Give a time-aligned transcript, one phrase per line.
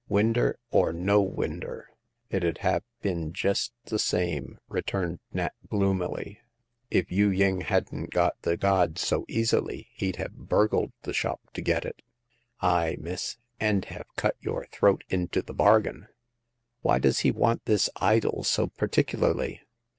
[0.09, 1.91] Winder or no winder,
[2.31, 6.39] it 'ud have been jest the same," returned Nat, gloomily;
[6.89, 11.85] if Yu ying hadn't got the god so easily, he'd have burgled the shop to get
[11.85, 12.01] it.
[12.61, 16.07] Aye, miss, and have cut your throat into the bargain!""
[16.81, 19.61] Why does he want this idol so particularly?"